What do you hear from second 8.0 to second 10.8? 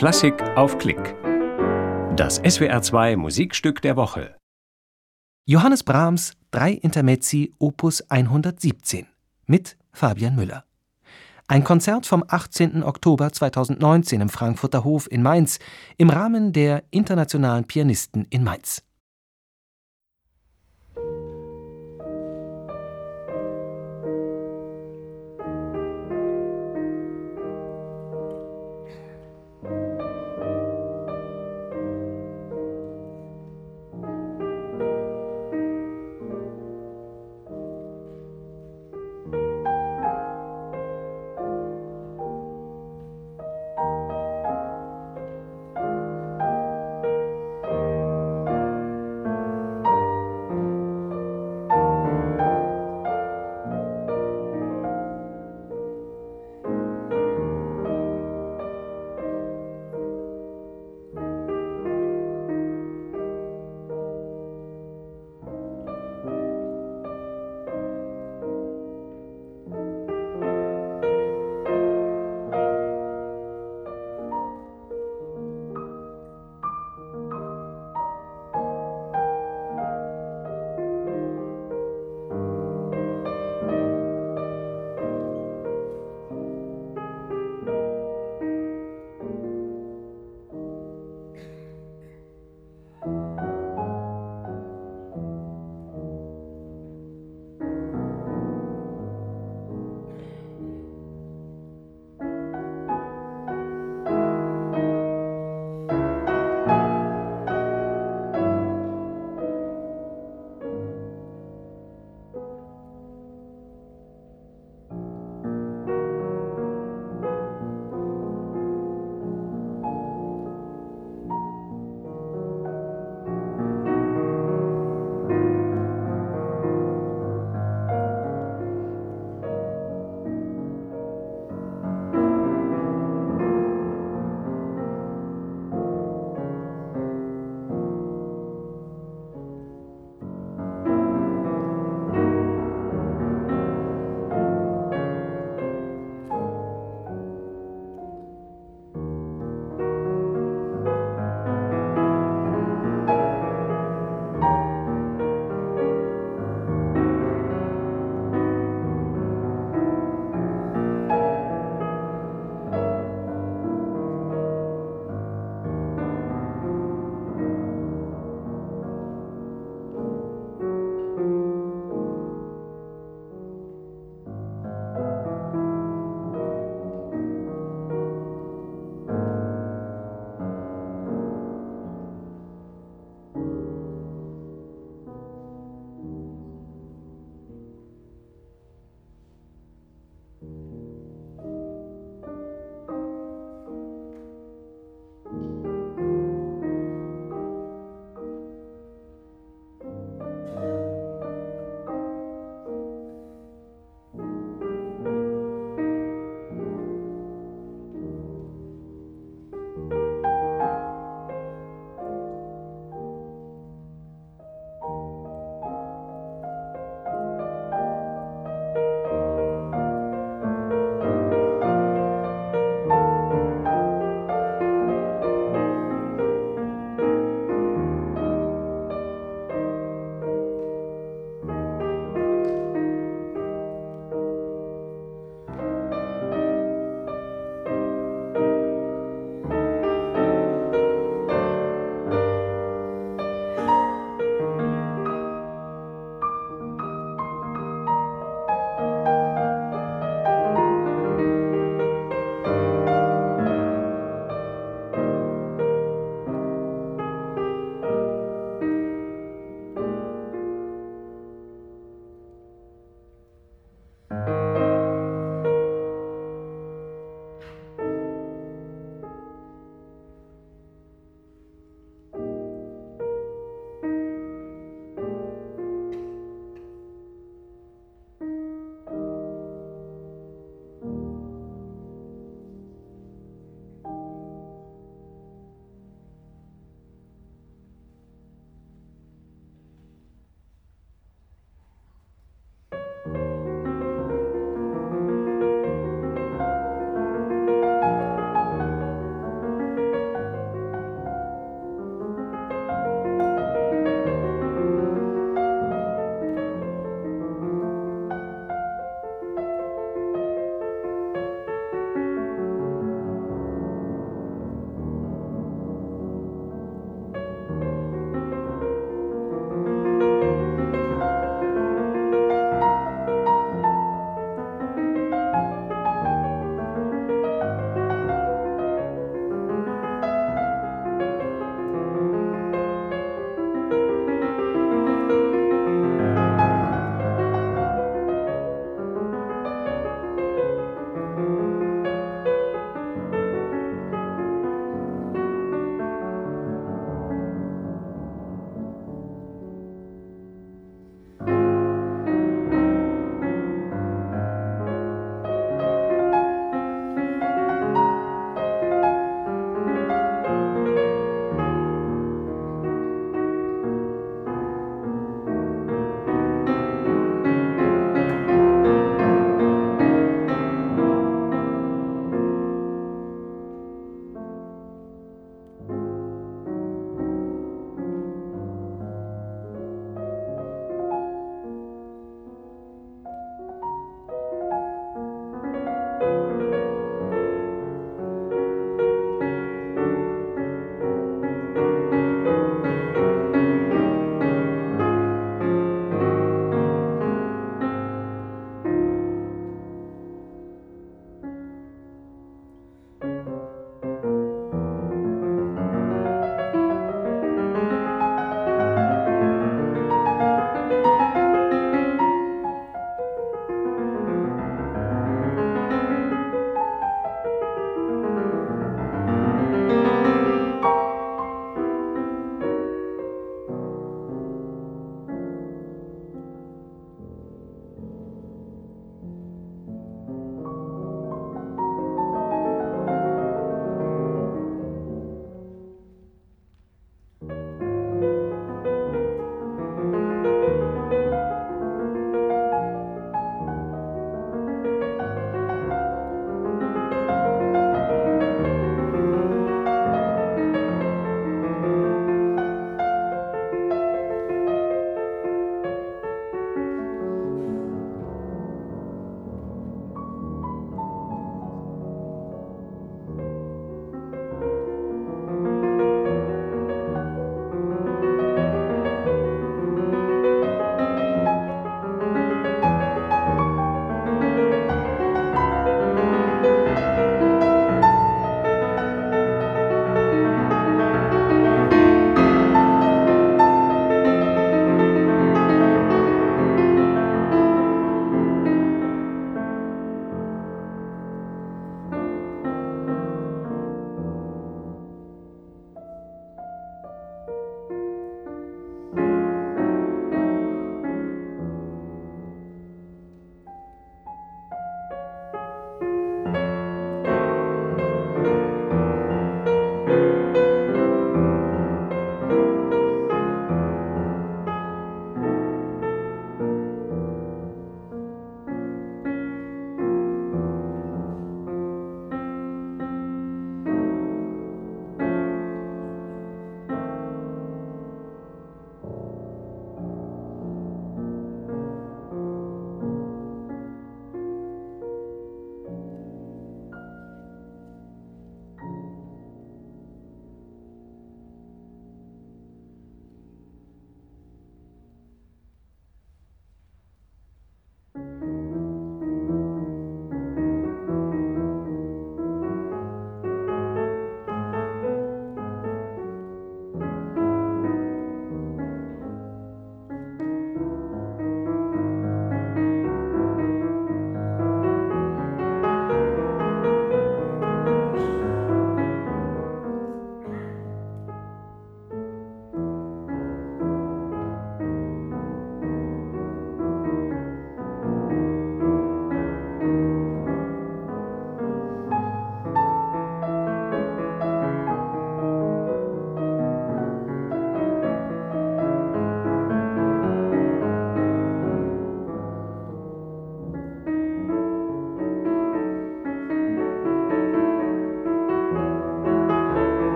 117 mit Fabian Müller.